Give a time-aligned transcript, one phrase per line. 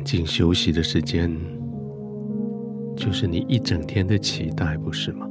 [0.00, 1.30] 安静休息的时间，
[2.96, 5.28] 就是你一整天的期待，不是吗？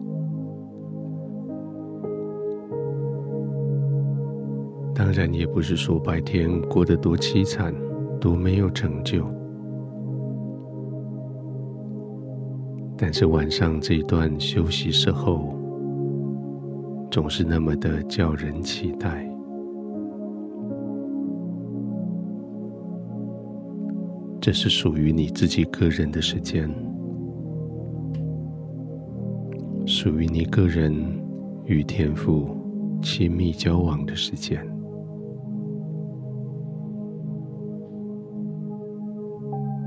[4.93, 7.73] 当然，也不是说白天过得多凄惨，
[8.21, 9.25] 多没有成就。
[12.95, 15.57] 但是晚上这一段休息时候，
[17.09, 19.27] 总是那么的叫人期待。
[24.49, 26.67] 这是属于你自己个人的时间，
[29.85, 30.91] 属于你个人
[31.65, 32.57] 与天赋
[32.99, 34.59] 亲密交往的时间。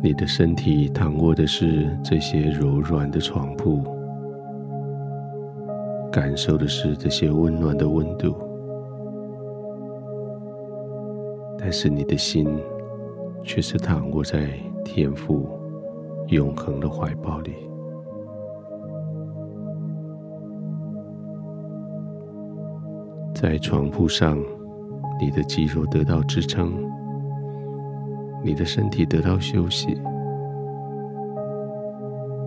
[0.00, 3.82] 你的身体躺卧的是这些柔软的床铺，
[6.12, 8.32] 感受的是这些温暖的温度，
[11.58, 12.46] 但是你的心。
[13.44, 14.48] 却是躺卧在
[14.84, 15.48] 天父
[16.28, 17.52] 永恒的怀抱里，
[23.34, 24.38] 在床铺上，
[25.20, 26.72] 你的肌肉得到支撑，
[28.42, 30.00] 你的身体得到休息，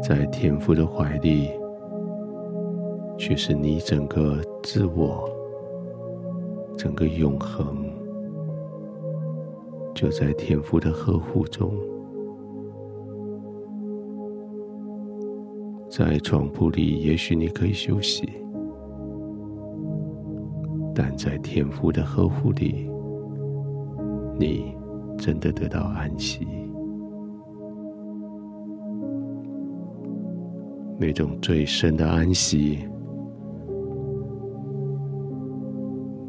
[0.01, 1.51] 在天父的怀里，
[3.17, 5.29] 却是你整个自我，
[6.77, 7.94] 整个永恒。
[9.95, 11.71] 就在天父的呵护中，
[15.89, 18.29] 在床铺里，也许你可以休息，
[20.93, 22.89] 但在天父的呵护里，
[24.37, 24.75] 你
[25.17, 26.45] 真的得到安息。
[30.99, 32.79] 那种最深的安息，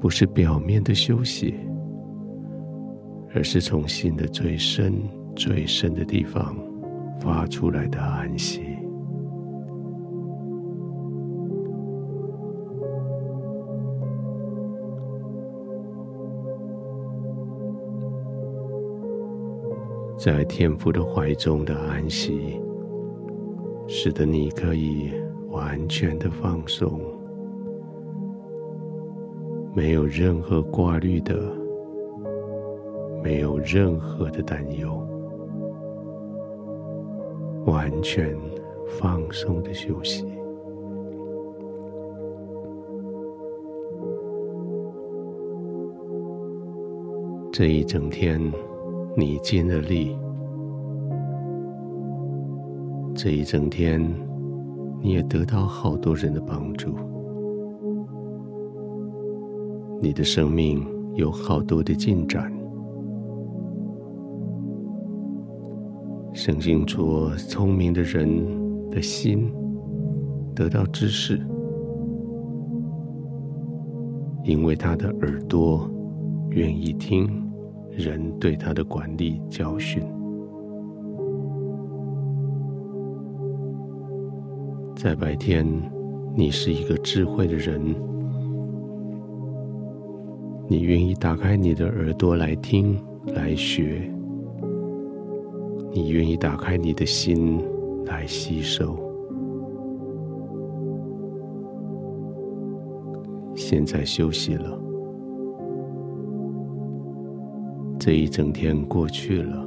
[0.01, 1.66] 不是表面的休息。
[3.37, 4.95] 而是从心的最深、
[5.35, 6.57] 最深的地方
[7.21, 8.63] 发出来的安息，
[20.17, 22.59] 在天父的怀中的安息，
[23.87, 25.13] 使得你可以
[25.51, 26.99] 完全的放松，
[29.75, 31.66] 没有任何挂虑的。
[33.27, 35.05] 没有任何的担忧，
[37.67, 38.39] 完全
[39.01, 40.25] 放松的休息。
[47.51, 48.41] 这一整天，
[49.17, 50.17] 你尽了力；
[53.13, 54.01] 这一整天，
[55.03, 56.95] 你也得到好多人的帮助。
[60.01, 62.56] 你的生命有好多的进展。
[66.47, 68.29] 圣经说：“聪明的人
[68.89, 69.53] 的心
[70.55, 71.41] 得到知识，
[74.45, 75.91] 因为他的耳朵
[76.51, 77.29] 愿意听
[77.91, 80.01] 人对他的管理教训。
[84.95, 85.67] 在白天，
[86.37, 87.83] 你是一个智慧的人，
[90.69, 92.97] 你愿意打开你的耳朵来听，
[93.35, 94.09] 来学。”
[95.97, 97.59] 你愿意打开你的心
[98.05, 98.95] 来吸收。
[103.55, 104.79] 现在休息了，
[107.99, 109.67] 这一整天过去了。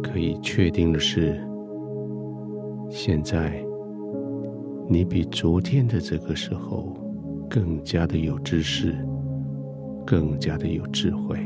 [0.00, 1.44] 可以确定的是，
[2.88, 3.60] 现在
[4.88, 6.96] 你比昨天的这个时候
[7.50, 8.94] 更加的有知识，
[10.06, 11.36] 更加的有智慧。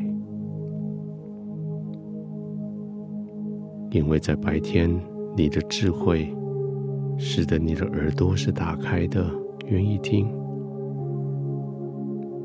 [3.91, 4.89] 因为在白天，
[5.37, 6.33] 你的智慧
[7.19, 9.29] 使得你的耳朵是打开的，
[9.67, 10.27] 愿意听；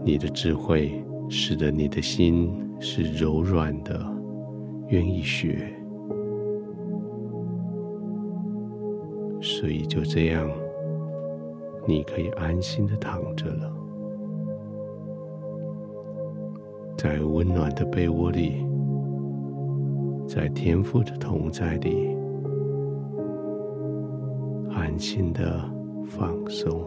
[0.04, 4.04] 你的智慧使得你的心是柔软的，
[4.88, 5.72] 愿意学。
[9.40, 10.50] 所以就这样，
[11.88, 13.72] 你可以安心的躺着了，
[16.98, 18.66] 在温暖的被窝里。
[20.28, 22.16] 在天父的同在里，
[24.72, 25.64] 安心的
[26.06, 26.82] 放松。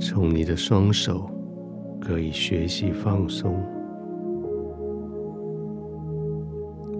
[0.00, 1.28] 从你的双手
[2.00, 3.54] 可以学习放松，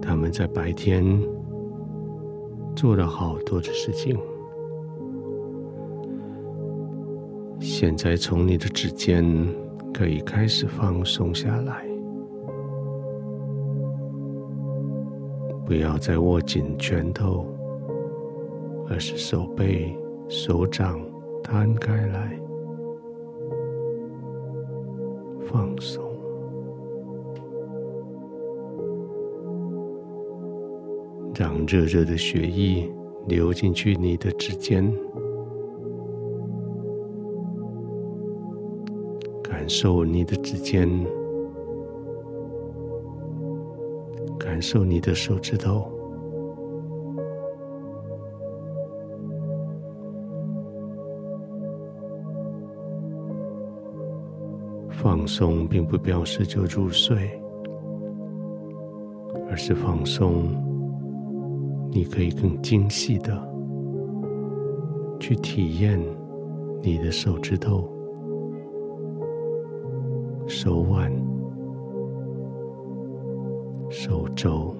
[0.01, 1.03] 他们在白天
[2.75, 4.17] 做了好多的事情。
[7.77, 9.25] 现在从你的指尖
[9.93, 11.85] 可以开始放松下来，
[15.65, 17.45] 不要再握紧拳头，
[18.87, 19.93] 而是手背、
[20.29, 21.01] 手掌
[21.43, 22.39] 摊开来，
[25.41, 26.01] 放松，
[31.37, 32.89] 让热热的血液
[33.27, 34.89] 流进去你的指尖。
[39.47, 40.89] 感受你的指尖，
[44.39, 45.91] 感受你的手指头。
[54.89, 57.39] 放松并不表示就入睡，
[59.47, 60.45] 而是放松，
[61.91, 63.31] 你可以更精细的
[65.19, 65.99] 去体验
[66.81, 67.94] 你的手指头。
[70.47, 71.11] 手腕、
[73.89, 74.75] 手肘，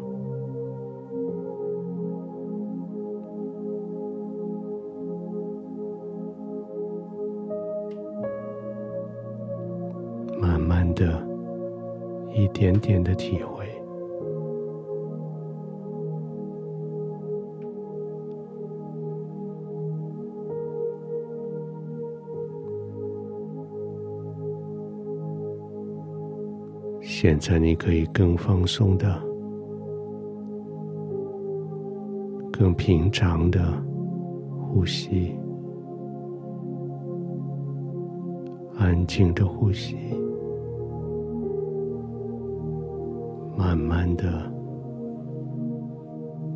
[10.40, 11.22] 慢慢的，
[12.32, 13.75] 一点点的体会。
[27.08, 29.22] 现在你可以更放松的、
[32.52, 33.62] 更平常的
[34.60, 35.36] 呼吸，
[38.80, 39.96] 安静的呼吸，
[43.56, 44.52] 慢慢的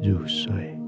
[0.02, 0.79] 入睡。